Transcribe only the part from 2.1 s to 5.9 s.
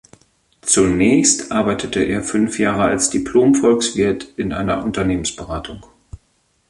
fünf Jahre als Diplom-Volkswirt in einer Unternehmensberatung.